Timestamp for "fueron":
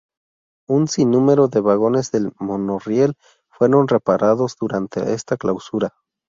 3.49-3.87